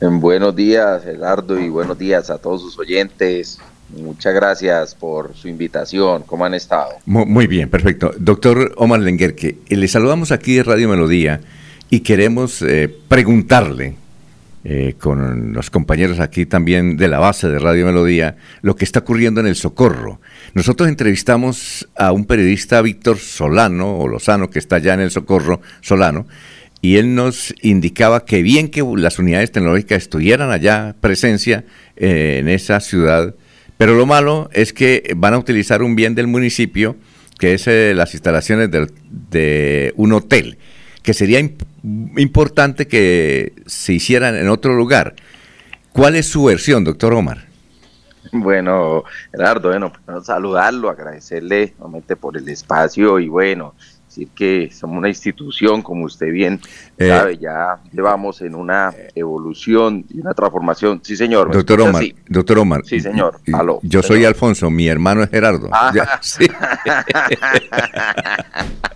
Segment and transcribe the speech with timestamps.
[0.00, 3.58] buenos días, Gerardo, y buenos días a todos sus oyentes.
[3.96, 6.24] Muchas gracias por su invitación.
[6.26, 6.90] ¿Cómo han estado?
[7.04, 8.12] Muy, bien, perfecto.
[8.18, 11.40] Doctor Omar Lenguerque, le saludamos aquí de Radio Melodía
[11.88, 13.94] y queremos eh, preguntarle
[14.64, 18.98] eh, con los compañeros aquí también de la base de Radio Melodía lo que está
[18.98, 20.20] ocurriendo en el Socorro.
[20.54, 25.60] Nosotros entrevistamos a un periodista, Víctor Solano, o Lozano, que está allá en el Socorro,
[25.80, 26.26] Solano,
[26.80, 31.64] y él nos indicaba que bien que las unidades tecnológicas estuvieran allá presencia
[31.96, 33.34] eh, en esa ciudad,
[33.76, 36.96] pero lo malo es que van a utilizar un bien del municipio,
[37.38, 40.58] que es eh, las instalaciones de, un hotel,
[41.02, 45.14] que sería importante que se hicieran en otro lugar.
[45.92, 47.46] ¿Cuál es su versión, doctor Omar?
[48.32, 53.74] Bueno, Gerardo, bueno, pues, saludarlo, agradecerle nuevamente por el espacio y bueno,
[54.16, 56.60] decir que somos una institución, como usted bien
[56.98, 61.00] eh, sabe, ya llevamos en una evolución y una transformación.
[61.02, 61.52] Sí, señor.
[61.52, 62.82] Doctor Omar, doctor Omar.
[62.84, 63.40] Sí, señor.
[63.82, 65.68] yo soy Alfonso, mi hermano es Gerardo.
[65.72, 65.92] Ah.
[66.22, 66.46] sí.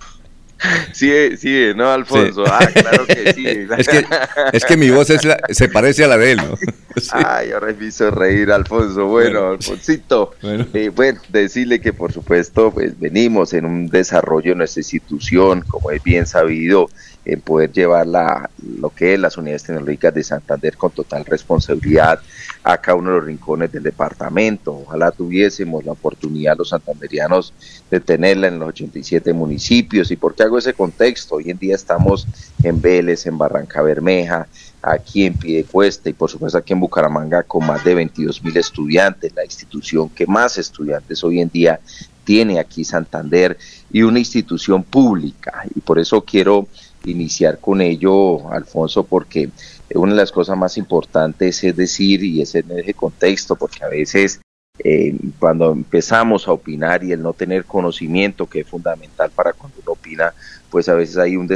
[0.93, 2.45] Sí, sí, ¿no, Alfonso?
[2.47, 3.47] Ah, claro que sí.
[3.79, 4.05] es, que,
[4.53, 6.55] es que mi voz es se parece a la de él, ¿no?
[7.13, 9.07] Ay, ahora me hizo reír, Alfonso.
[9.07, 10.67] Bueno, Alfonsito, bueno.
[10.75, 11.21] Eh, bueno.
[11.29, 16.27] decirle que por supuesto, pues venimos en un desarrollo de nuestra institución, como es bien
[16.27, 16.89] sabido,
[17.25, 22.21] en poder llevar la, lo que es las unidades tecnológicas de Santander con total responsabilidad
[22.63, 24.73] a cada uno de los rincones del departamento.
[24.73, 27.53] Ojalá tuviésemos la oportunidad los santanderianos
[27.91, 30.11] de tenerla en los 87 municipios.
[30.11, 31.37] ¿Y por qué hago ese contexto?
[31.37, 32.27] Hoy en día estamos
[32.63, 34.47] en Vélez, en Barranca Bermeja,
[34.83, 39.35] aquí en Piedecuesta y por supuesto aquí en Bucaramanga con más de 22 mil estudiantes,
[39.35, 41.81] la institución que más estudiantes hoy en día
[42.25, 43.59] tiene aquí Santander
[43.91, 45.65] y una institución pública.
[45.75, 46.69] Y por eso quiero
[47.05, 49.51] iniciar con ello, Alfonso, porque
[49.95, 53.89] una de las cosas más importantes es decir, y es en ese contexto, porque a
[53.89, 54.41] veces
[54.83, 59.79] eh, cuando empezamos a opinar y el no tener conocimiento, que es fundamental para cuando
[59.83, 60.33] uno opina,
[60.71, 61.49] pues a veces hay un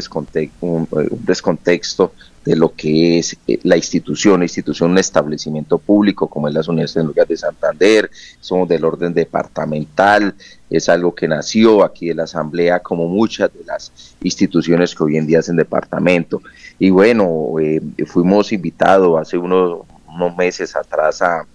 [0.61, 0.89] un,
[1.21, 2.13] descontexto
[2.45, 6.69] de lo que es eh, la institución, la institución, un establecimiento público como es las
[6.69, 10.35] Universidades de Santander, somos del orden departamental,
[10.69, 13.93] es algo que nació aquí en la Asamblea como muchas de las
[14.23, 16.43] instituciones que hoy en día hacen departamento.
[16.79, 21.47] Y bueno, eh, fuimos invitados hace unos, unos meses atrás a,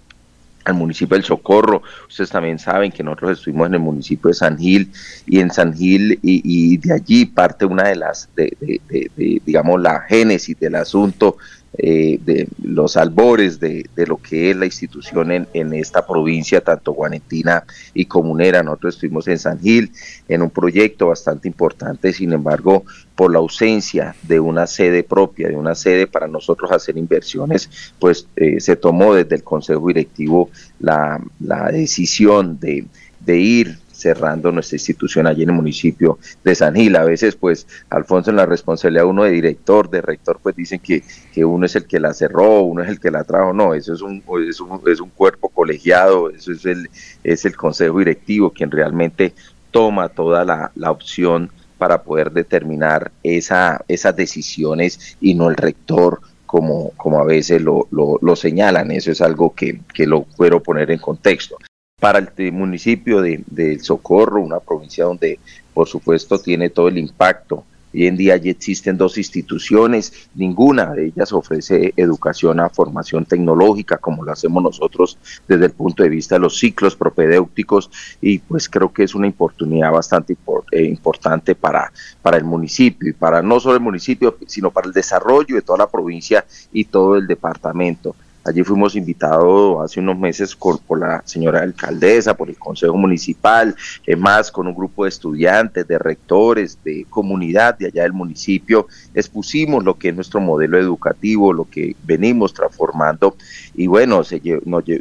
[0.70, 1.82] al municipio del Socorro.
[2.08, 4.92] Ustedes también saben que nosotros estuvimos en el municipio de San Gil
[5.26, 10.60] y en San Gil y, de allí parte una de las, de, digamos, la génesis
[10.60, 11.38] del asunto
[11.78, 16.94] eh, de los albores de, lo que es la institución en, en, esta provincia, tanto
[16.94, 17.64] guanetina
[17.94, 18.64] y comunera.
[18.64, 19.92] Nosotros estuvimos en San Gil
[20.28, 22.84] en un proyecto bastante importante, sin embargo,
[23.16, 27.70] por la ausencia de una sede propia, de una sede para nosotros hacer inversiones,
[28.00, 32.86] pues eh, se tomó desde el Consejo Directivo la, la decisión de,
[33.20, 36.96] de ir cerrando nuestra institución allí en el municipio de San Gil.
[36.96, 41.04] A veces, pues, Alfonso, en la responsabilidad uno de director, de rector, pues dicen que,
[41.34, 43.54] que uno es el que la cerró, uno es el que la trajo.
[43.54, 46.90] No, eso es un, es un, es un cuerpo colegiado, eso es el,
[47.24, 49.34] es el consejo directivo quien realmente
[49.72, 56.20] toma toda la, la opción para poder determinar esa, esas decisiones y no el rector
[56.46, 58.92] como, como a veces lo, lo, lo señalan.
[58.92, 61.58] Eso es algo que, que lo quiero poner en contexto
[62.00, 65.40] para el municipio de, de, Socorro, una provincia donde
[65.74, 67.66] por supuesto tiene todo el impacto.
[67.92, 73.98] Hoy en día ya existen dos instituciones, ninguna de ellas ofrece educación a formación tecnológica
[73.98, 75.18] como lo hacemos nosotros
[75.48, 77.90] desde el punto de vista de los ciclos propedéuticos
[78.22, 80.38] y pues creo que es una oportunidad bastante
[80.72, 84.94] eh, importante para, para el municipio y para no solo el municipio, sino para el
[84.94, 88.16] desarrollo de toda la provincia y todo el departamento.
[88.46, 94.18] Allí fuimos invitados hace unos meses por, la señora alcaldesa, por el Consejo Municipal, es
[94.18, 98.88] más, con un grupo de estudiantes, de rectores, de comunidad de allá del municipio.
[99.14, 103.36] Expusimos lo que es nuestro modelo educativo, lo que venimos transformando
[103.76, 104.22] y bueno,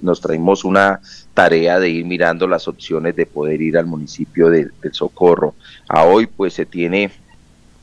[0.02, 1.00] nos, traemos una
[1.32, 5.54] tarea de ir mirando las opciones de poder ir al municipio del Socorro.
[5.88, 7.10] A hoy pues se tiene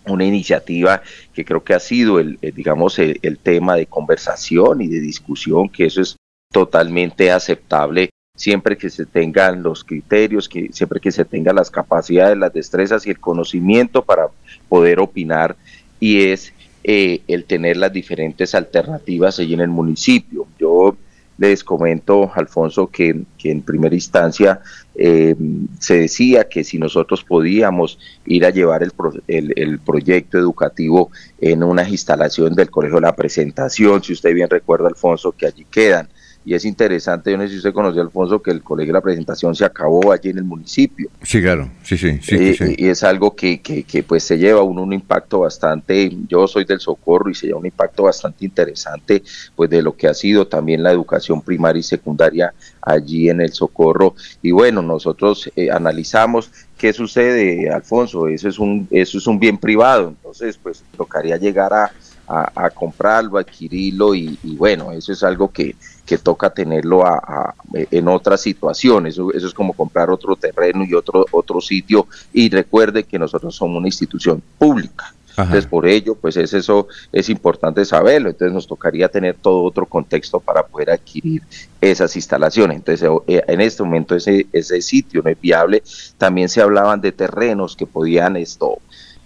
[0.07, 1.01] una iniciativa
[1.33, 5.85] que creo que ha sido el, digamos el, tema de conversación y de discusión que
[5.85, 6.15] eso es
[6.51, 12.37] totalmente aceptable siempre que se tengan los criterios que siempre que se tengan las capacidades
[12.37, 14.27] las destrezas y el conocimiento para
[14.69, 15.55] poder opinar
[15.99, 16.53] y es
[16.87, 20.45] eh, el tener las diferentes alternativas allí en el municipio.
[20.59, 20.95] Yo
[21.37, 24.61] les comento, Alfonso, que, en primera instancia
[24.95, 25.35] eh,
[25.79, 31.89] se decía que si nosotros podíamos ir a llevar el, el, proyecto educativo en unas
[31.89, 36.09] instalaciones del Colegio la Presentación, si usted bien recuerda, Alfonso, que allí quedan
[36.45, 39.01] y es interesante, yo no sé si usted conoció, Alfonso, que el colegio de la
[39.01, 41.09] presentación se acabó allí en el municipio.
[41.23, 42.19] Sí, claro, sí, sí.
[42.21, 46.15] sí, eh, Y es algo que, que, que, pues se lleva un, un impacto bastante,
[46.27, 49.23] yo soy del Socorro y se lleva un impacto bastante interesante
[49.55, 53.51] pues de lo que ha sido también la educación primaria y secundaria allí en el
[53.51, 54.13] Socorro.
[54.43, 59.57] Y bueno, nosotros eh, analizamos qué sucede, Alfonso, eso es un, eso es un bien
[59.57, 61.91] privado, entonces pues tocaría llegar a
[62.27, 65.75] a, comprarlo, adquirirlo y, bueno, eso es algo que,
[66.05, 70.93] que toca tenerlo a, en otras situaciones, eso, eso, es como comprar otro terreno y
[70.93, 75.13] otro, otro sitio y recuerde que nosotros somos una institución pública.
[75.37, 78.29] Entonces, por ello, pues es eso es importante saberlo.
[78.29, 81.41] Entonces, nos tocaría tener todo otro contexto para poder adquirir
[81.81, 82.77] esas instalaciones.
[82.77, 85.83] Entonces, eh, en este momento ese, ese sitio no es viable.
[86.17, 88.79] También se hablaban de terrenos que podían esto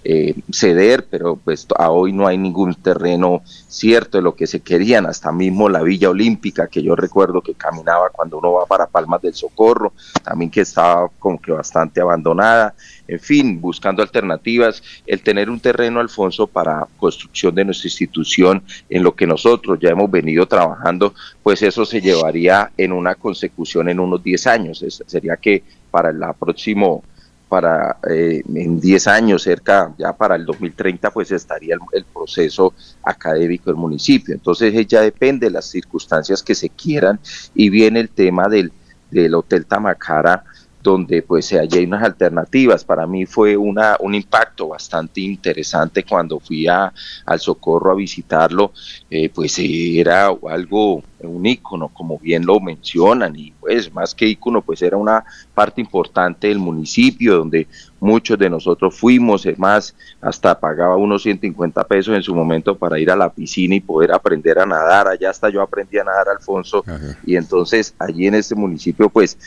[0.03, 4.61] eh, ceder, pero pues a hoy no hay ningún terreno cierto de lo que se
[4.61, 8.87] querían, hasta mismo la Villa Olímpica, que yo recuerdo que caminaba cuando uno va para
[8.87, 9.91] Palmas del Socorro,
[10.23, 12.75] también que estaba como que bastante abandonada,
[13.07, 19.03] en fin, buscando alternativas, el tener un terreno, Alfonso, para construcción de nuestra institución, en
[19.03, 21.13] lo que nosotros ya hemos venido trabajando,
[21.43, 26.19] pues eso se llevaría en una consecución en unos 10 años, sería que para el
[26.39, 27.03] próximo
[27.49, 32.73] para eh, en 10 años, cerca ya para el 2030, pues estaría el, proceso
[33.03, 34.35] académico del municipio.
[34.35, 37.19] Entonces ya depende de las circunstancias que se quieran
[37.55, 38.71] y viene el tema del,
[39.09, 40.43] del Hotel Tamacara
[40.81, 42.83] donde pues hay unas alternativas.
[42.83, 46.93] Para mí fue una, un impacto bastante interesante cuando fui a,
[47.25, 48.71] al Socorro a visitarlo,
[49.09, 54.61] eh, pues era algo, un ícono, como bien lo mencionan, y pues más que ícono,
[54.61, 55.23] pues era una
[55.53, 57.67] parte importante del municipio donde
[57.99, 62.97] muchos de nosotros fuimos, es más, hasta pagaba unos 150 pesos en su momento para
[62.99, 66.29] ir a la piscina y poder aprender a nadar, allá hasta yo aprendí a nadar,
[66.29, 66.85] Alfonso,
[67.25, 69.37] y entonces allí en este municipio pues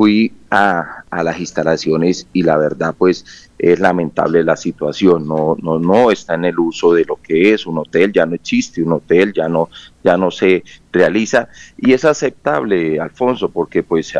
[0.00, 5.78] fui a, a, las instalaciones y la verdad pues es lamentable la situación, no, no,
[5.78, 8.92] no está en el uso de lo que es un hotel, ya no existe un
[8.92, 9.68] hotel, ya no,
[10.02, 11.50] ya no se realiza.
[11.76, 14.14] Y es aceptable, Alfonso, porque pues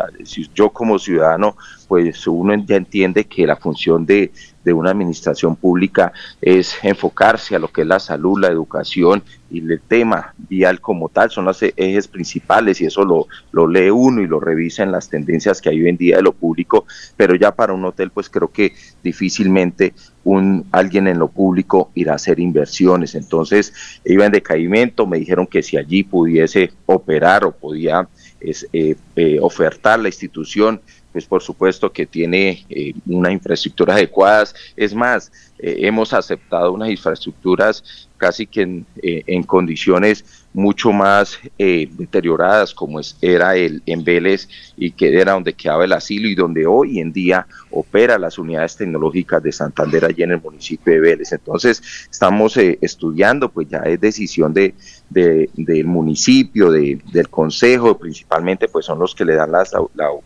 [0.53, 1.57] yo como ciudadano
[1.91, 4.31] pues uno ya entiende que la función de,
[4.63, 9.59] de una administración pública es enfocarse a lo que es la salud, la educación y
[9.59, 14.21] el tema vial como tal son los ejes principales y eso lo, lo lee uno
[14.21, 16.85] y lo revisa en las tendencias que hay hoy en día de lo público,
[17.17, 18.73] pero ya para un hotel pues creo que
[19.03, 23.15] difícilmente un alguien en lo público irá a hacer inversiones.
[23.15, 23.73] Entonces
[24.05, 28.07] iba en decaimiento, me dijeron que si allí pudiese operar o podía
[28.39, 34.45] eh, eh, ofertar la institución, pues por supuesto que tiene eh, una infraestructura adecuada.
[34.75, 35.31] Es más,
[35.63, 42.73] eh, hemos aceptado unas infraestructuras casi que en, eh, en condiciones mucho más eh, deterioradas
[42.73, 46.65] como es, era el en Vélez y que era donde quedaba el asilo y donde
[46.65, 51.31] hoy en día opera las unidades tecnológicas de Santander allí en el municipio de Vélez.
[51.31, 54.73] Entonces estamos estudiando, pues ya es decisión de,
[55.09, 59.63] del municipio, de, del consejo, principalmente pues son los que le dan la,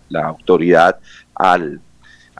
[0.10, 0.98] la autoridad
[1.36, 1.82] al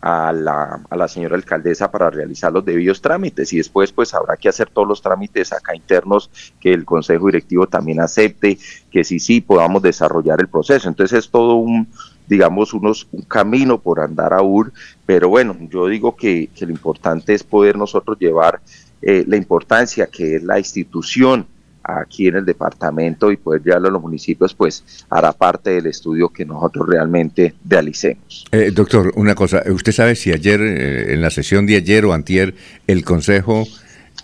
[0.07, 4.38] a la, a la señora alcaldesa para realizar los debidos trámites y después pues habrá
[4.38, 6.30] que hacer todos los trámites acá internos
[6.60, 8.60] que el consejo directivo también acepte,
[8.92, 10.88] que sí, sí podamos desarrollar el proceso.
[10.88, 11.88] Entonces es todo un,
[12.28, 14.71] digamos, unos, un camino por andar aún,
[15.07, 18.62] pero bueno, yo digo que, que lo importante es poder nosotros llevar
[19.02, 21.47] eh, la importancia que es la institución
[21.87, 26.30] aquí en el departamento y poder llevarlo a los municipios, pues hará parte del estudio
[26.30, 28.45] que nosotros realmente realicemos.
[28.51, 32.13] Eh, doctor, una cosa, ¿usted sabe si ayer, eh, en la sesión de ayer o
[32.13, 32.56] antier,
[32.87, 33.65] el Consejo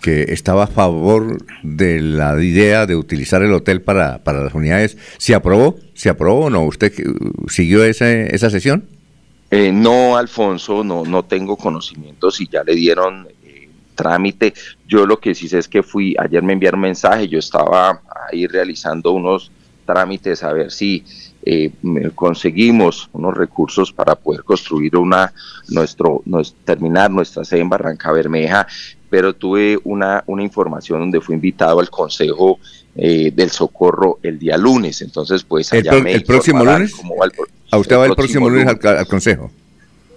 [0.00, 4.98] que estaba a favor de la idea de utilizar el hotel para, para las unidades,
[5.16, 5.76] ¿se aprobó?
[5.94, 6.64] ¿Se aprobó o no?
[6.64, 6.92] ¿Usted
[7.48, 8.84] siguió ese, esa sesión?
[9.50, 13.28] Eh, no, Alfonso, no, no tengo conocimiento si ya le dieron
[13.94, 14.54] trámite.
[14.86, 18.02] Yo lo que sí sé es que fui, ayer me enviaron un mensaje, yo estaba
[18.30, 19.50] ahí realizando unos
[19.84, 21.04] trámites a ver si
[21.44, 21.72] eh,
[22.14, 25.32] conseguimos unos recursos para poder construir una,
[25.68, 26.22] nuestro,
[26.64, 28.66] terminar nuestra sede en Barranca Bermeja,
[29.10, 32.58] pero tuve una, una información donde fui invitado al Consejo
[32.94, 36.94] eh, del Socorro el día lunes, entonces pues allá ¿El, el próximo lunes?
[37.70, 39.50] ¿A usted va el próximo lunes, al Consejo?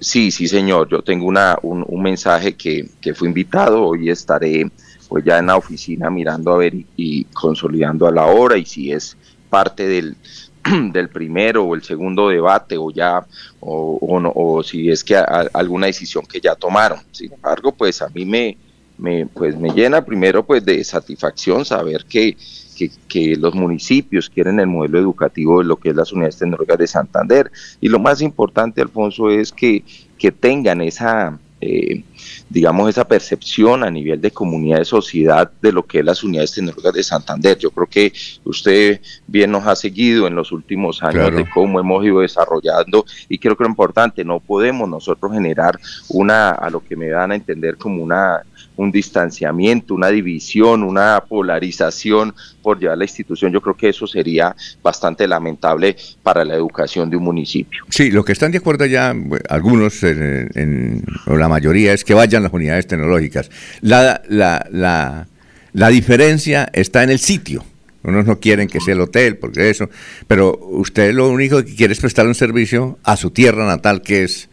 [0.06, 0.88] Sí, sí, señor.
[0.88, 3.84] Yo tengo una, un, mensaje que, que fui invitado.
[3.84, 4.70] Hoy estaré
[5.10, 8.92] pues ya en la oficina mirando a ver y, consolidando a la hora y si
[8.92, 9.18] es
[9.50, 10.16] parte del,
[10.94, 13.26] del primero o el segundo debate o ya
[13.60, 17.00] o, o, si es que alguna decisión que ya tomaron.
[17.12, 18.60] Sin embargo, pues a mí me,
[19.00, 22.38] me, pues me llena primero pues de satisfacción saber que,
[22.76, 26.88] que, los municipios quieren el modelo educativo de lo que es las unidades tecnológicas de
[26.88, 27.52] Santander.
[27.82, 29.84] Y lo más importante, Alfonso, es que,
[30.18, 32.04] que tengan esa, eh,
[32.50, 36.54] digamos, esa percepción a nivel de comunidad de sociedad de lo que es las unidades
[36.54, 37.58] tecnológicas de Santander.
[37.58, 42.06] Yo creo que usted bien nos ha seguido en los últimos años de cómo hemos
[42.06, 45.80] ido desarrollando y creo que lo importante, no podemos nosotros generar
[46.10, 48.44] una, a lo que me dan a entender como una
[48.78, 53.52] un distanciamiento, una división, una polarización por llevar la institución.
[53.52, 57.86] Yo creo que eso sería bastante lamentable para la educación de un municipio.
[57.90, 59.14] Sí, lo que están de acuerdo ya
[59.50, 63.50] algunos, en, o la mayoría, es que vayan las unidades tecnológicas.
[63.82, 65.28] La, la, la,
[65.74, 67.64] la diferencia está en el sitio.
[68.04, 69.90] Unos no quieren que sea el hotel, porque eso,
[70.28, 74.24] pero usted lo único que quiere es prestar un servicio a su tierra natal, que
[74.24, 74.48] es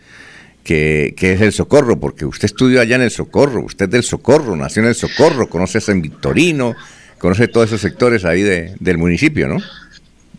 [0.64, 4.56] que, es el Socorro, porque usted estudió allá en el Socorro, usted es del Socorro,
[4.56, 6.74] nació en el Socorro, conoce a San Victorino,
[7.18, 9.58] conoce todos esos sectores ahí de, del municipio, ¿no?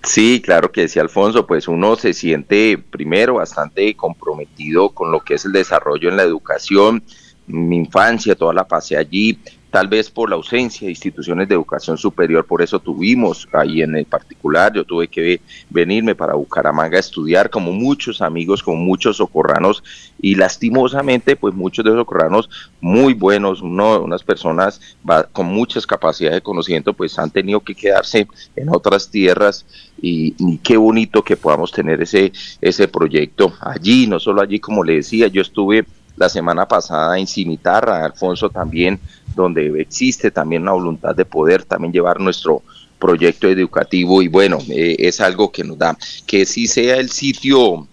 [0.04, 5.36] Sí, claro que sí, Alfonso, pues uno se siente primero bastante comprometido con lo que
[5.36, 7.04] es el desarrollo en la educación,
[7.48, 9.40] mi infancia, toda la pasé allí,
[9.74, 13.96] tal vez por la ausencia de instituciones de educación superior, por eso tuvimos ahí en
[13.96, 19.18] el particular, yo tuve que venirme para Bucaramanga a estudiar como muchos amigos, como muchos
[19.18, 19.84] socorranos
[20.22, 22.52] y lastimosamente pues muchos de los socorranos
[22.82, 24.80] muy buenos, unas personas
[25.32, 29.66] con muchas capacidades de conocimiento pues han tenido que quedarse en otras tierras
[30.00, 34.84] y, y, qué bonito que podamos tener ese, ese proyecto allí, no solo allí como
[34.84, 35.84] le decía, yo estuve
[36.16, 39.00] la semana pasada en Cimitarra, Alfonso también,
[39.36, 42.64] donde existe también una voluntad de poder también llevar nuestro
[43.00, 47.88] proyecto educativo y bueno, eh, es algo que nos da, que si sea el sitio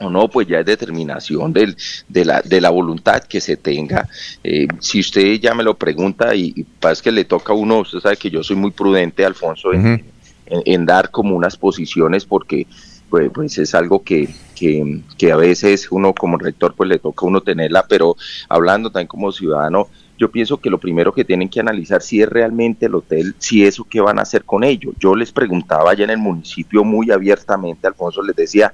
[0.00, 1.76] o no, pues ya es determinación del,
[2.08, 4.08] de, la, de la voluntad que se tenga.
[4.44, 7.80] Eh, si usted ya me lo pregunta y, y pasa que le toca a uno,
[7.80, 12.66] usted sabe que yo soy muy prudente, Alfonso, en dar como unas posiciones porque
[13.10, 17.24] pues, pues es algo que, que, que, a veces uno como rector pues le toca
[17.24, 18.16] a uno tenerla, pero
[18.48, 22.28] hablando también como ciudadano, yo pienso que lo primero que tienen que analizar si es
[22.28, 24.92] realmente el hotel, si eso qué van a hacer con ello.
[24.98, 28.72] Yo les preguntaba allá en el municipio muy abiertamente, Alfonso les decía,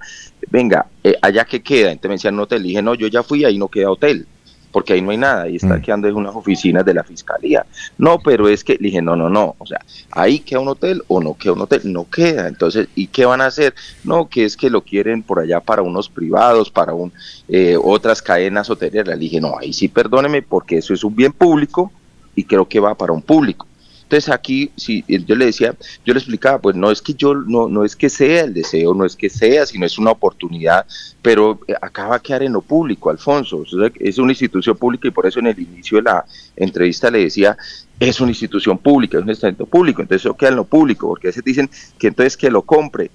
[0.51, 3.45] venga, eh, allá que queda, entonces me decían, no te dije, no, yo ya fui,
[3.45, 4.27] ahí no queda hotel
[4.75, 5.83] porque ahí no hay nada, ahí está mm.
[5.83, 7.64] quedando en unas oficinas de la fiscalía.
[7.97, 9.78] No, pero es que le dije, no, no, no, o sea,
[10.11, 12.49] ahí queda un hotel o no queda un hotel, no queda.
[12.49, 13.73] Entonces, ¿y qué van a hacer?
[14.02, 17.12] No, que es que lo quieren por allá para unos privados, para un,
[17.47, 19.16] eh, otras cadenas hoteleras.
[19.16, 21.93] Le dije, no, ahí sí perdóneme, porque eso es un bien público
[22.35, 23.69] y creo que va para un público.
[24.14, 27.68] Entonces aquí, si yo le decía, yo le explicaba, pues no es que yo, no,
[27.68, 30.87] no es que sea el deseo, no es que sea, sino es una oportunidad,
[31.21, 33.64] pero eh, acaba de quedar en lo público, Alfonso,
[33.99, 37.56] es una institución pública y por eso en el inicio de la entrevista le decía,
[37.99, 41.26] es una institución pública, es un estamento público, entonces eso queda en lo público, porque
[41.26, 41.68] a veces dicen
[41.99, 43.11] que entonces que lo compre,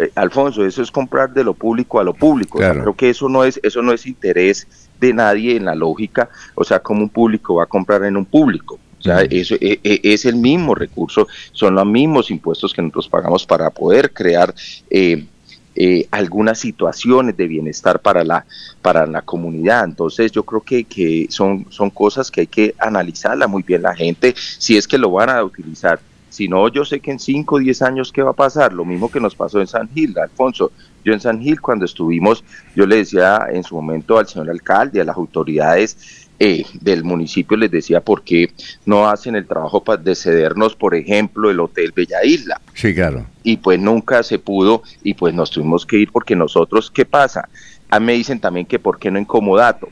[0.00, 2.58] eh, Alfonso, eso es comprar de lo público a lo público.
[2.58, 4.66] creo que eso no es, eso no es interés
[4.98, 8.24] de nadie en la lógica, o sea, como un público va a comprar en un
[8.24, 8.78] público.
[9.02, 13.08] O sea, eso e, e, es, el mismo recurso, son los mismos impuestos que nosotros
[13.08, 14.54] pagamos para poder crear
[14.90, 15.26] eh,
[15.74, 18.46] eh, algunas situaciones de bienestar para la,
[18.80, 19.84] para la comunidad.
[19.84, 23.94] Entonces yo creo que, que son, son cosas que hay que analizarla muy bien la
[23.96, 25.98] gente, si es que lo van a utilizar.
[26.28, 28.72] Si no, yo sé que en 5 o 10 años, ¿qué va a pasar?
[28.72, 30.70] Lo mismo que nos pasó en San Gil, Alfonso.
[31.04, 32.44] Yo en San Gil, cuando estuvimos,
[32.74, 37.56] yo le decía en su momento al señor alcalde, a las autoridades, eh, del municipio
[37.56, 38.50] les decía por qué
[38.84, 42.60] no hacen el trabajo de cedernos, por ejemplo, el Hotel Bella Isla.
[42.74, 43.26] Sí, claro.
[43.44, 47.48] Y pues nunca se pudo y pues nos tuvimos que ir porque nosotros, ¿qué pasa?
[47.88, 49.88] A mí me dicen también que por qué no incomodato.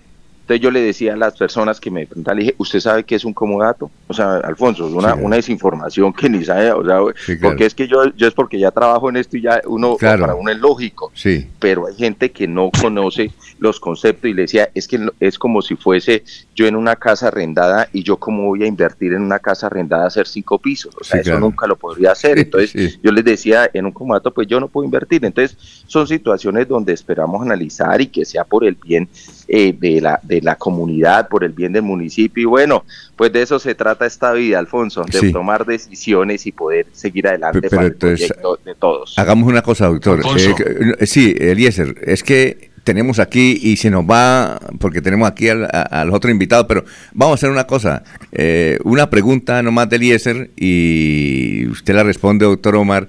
[0.50, 3.14] Entonces yo le decía a las personas que me preguntan, le dije, ¿usted sabe qué
[3.14, 3.88] es un comodato?
[4.09, 6.99] O sea, Alfonso, es una, una desinformación que ni sabe, o sea,
[7.40, 10.35] porque es que yo, yo es porque ya trabajo en esto y ya uno, para
[10.35, 11.47] uno es lógico, sí.
[11.61, 13.30] pero hay gente que no conoce
[13.61, 17.28] los conceptos y le decía, es que es como si fuese yo en una casa
[17.28, 20.92] arrendada y yo como voy a invertir en una casa arrendada a hacer cinco pisos,
[21.00, 24.49] o sea, eso nunca lo podría hacer, entonces yo les decía, en un comodato pues
[24.49, 28.75] yo no puedo invertir, entonces son situaciones donde esperamos analizar y que sea por el
[28.75, 29.09] bien
[29.47, 32.42] eh, de la de la comunidad, por el bien del municipio.
[32.42, 32.85] Y bueno,
[33.16, 37.68] pues de eso se trata esta vida, Alfonso, de tomar decisiones y poder seguir adelante
[37.68, 39.18] para el proyecto de todos.
[39.18, 40.20] Hagamos una cosa, doctor.
[40.37, 45.49] Eh, eh, sí, Eliezer, es que tenemos aquí y se nos va, porque tenemos aquí
[45.49, 49.88] al, a, los otros invitados, pero vamos a hacer una cosa, eh, una pregunta nomás
[49.88, 53.09] de Eliezer y usted la responde, doctor Omar,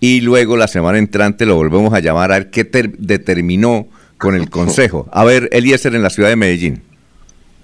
[0.00, 2.64] y luego la semana entrante lo volvemos a llamar a ver qué
[2.98, 3.86] determinó
[4.20, 5.08] con el Consejo.
[5.12, 6.82] A ver, Eliezer en la ciudad de Medellín.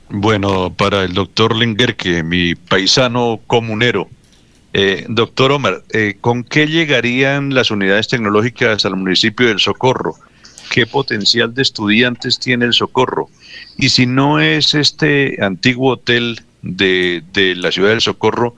[0.09, 4.09] Bueno, para el doctor Lenguerque, mi paisano comunero,
[4.73, 10.15] eh, doctor Omar, eh, ¿con qué llegarían las unidades tecnológicas al municipio del Socorro?
[10.71, 13.29] ¿Qué potencial de estudiantes tiene el Socorro?
[13.77, 18.55] Y si no es este antiguo hotel de, de la ciudad del Socorro,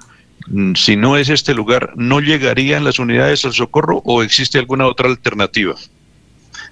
[0.46, 4.86] mm, si no es este lugar, ¿no llegarían las unidades al Socorro o existe alguna
[4.86, 5.74] otra alternativa?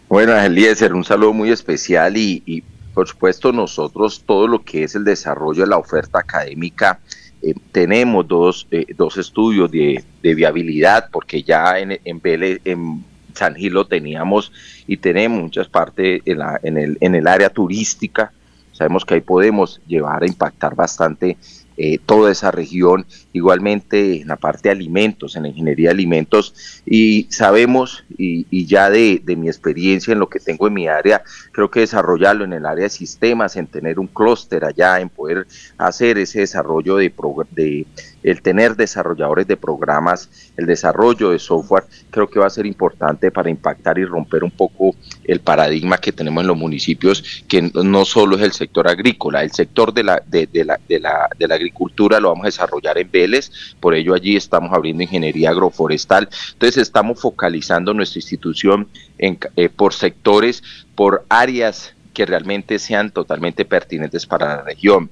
[0.08, 2.62] Bueno, Eliezer, un saludo muy especial y, y
[2.94, 7.00] por supuesto nosotros todo lo que es el desarrollo de la oferta académica
[7.42, 13.74] eh, tenemos dos, eh, dos estudios de, viabilidad, porque ya en, en, en San Gil
[13.74, 14.50] lo teníamos
[14.86, 18.32] y tenemos muchas partes en, la, en, el, en el área turística.
[18.72, 21.36] Sabemos que ahí podemos llevar a impactar bastante
[21.76, 26.54] eh, toda esa región, igualmente en la parte de alimentos, en la ingeniería de alimentos,
[26.86, 31.70] y sabemos, y, ya de, mi experiencia en lo que tengo en mi área, creo
[31.70, 36.18] que desarrollarlo en el área de sistemas, en tener un clúster allá, en poder hacer
[36.18, 37.12] ese desarrollo de,
[37.50, 37.86] de
[38.26, 43.30] el tener desarrolladores de programas, el desarrollo de software, creo que va a ser importante
[43.30, 48.04] para impactar y romper un poco el paradigma que tenemos en los municipios, que no
[48.04, 51.54] solo es el sector agrícola, el sector de la, de, la, de la, de la
[51.54, 56.82] agricultura lo vamos a desarrollar en Vélez, por ello allí estamos abriendo ingeniería agroforestal, entonces
[56.82, 60.64] estamos focalizando nuestra institución en, eh, por sectores,
[60.96, 65.10] por áreas que realmente sean totalmente pertinentes para la región.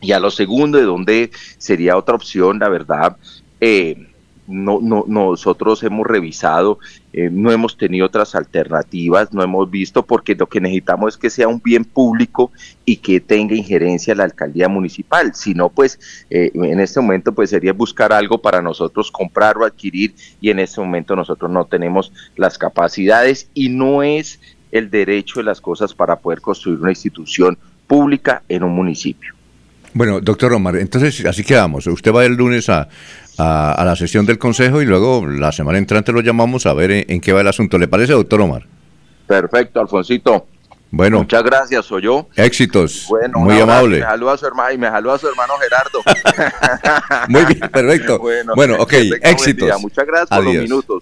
[0.00, 3.16] Y a lo segundo, de dónde sería otra opción, la verdad,
[3.60, 4.10] eh,
[4.50, 6.78] no, no, nosotros hemos revisado,
[7.12, 11.30] eh, no hemos tenido otras alternativas, no hemos visto, porque lo que necesitamos es que
[11.30, 12.50] sea un bien público
[12.84, 15.34] y que tenga injerencia la alcaldía municipal.
[15.34, 19.64] Si no, pues eh, en este momento pues sería buscar algo para nosotros comprar o
[19.64, 24.40] adquirir y en este momento nosotros no tenemos las capacidades y no es
[24.72, 29.34] el derecho de las cosas para poder construir una institución pública en un municipio.
[29.92, 31.86] Bueno, doctor Omar, entonces así quedamos.
[31.86, 32.88] Usted va el lunes a,
[33.38, 37.20] a, la sesión del Consejo y luego la semana entrante lo llamamos a ver en,
[37.20, 37.78] qué va el asunto.
[37.78, 38.66] ¿Le parece, doctor Omar?
[39.26, 40.46] Perfecto, Alfonsito.
[40.92, 41.18] Bueno.
[41.18, 42.28] Muchas gracias, soy yo.
[42.34, 43.06] Éxitos.
[43.08, 44.00] Bueno, muy amable.
[44.00, 47.28] Me saluda a su hermano y me saluda a su hermano Gerardo.
[47.28, 48.20] muy bien, perfecto.
[48.56, 49.80] Bueno, ok, éxitos.
[49.80, 50.98] Muchas gracias por los minutos.